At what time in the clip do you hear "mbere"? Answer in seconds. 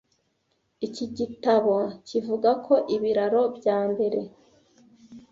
3.91-4.19